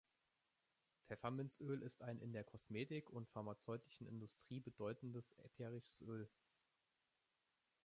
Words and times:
Pfefferminzöl 1.05 1.83
ist 1.83 2.01
ein 2.01 2.17
in 2.21 2.33
der 2.33 2.43
Kosmetik- 2.43 3.11
und 3.11 3.29
pharmazeutischen 3.29 4.07
Industrie 4.07 4.59
bedeutendes 4.59 5.33
ätherisches 5.37 6.01
Öl. 6.01 6.27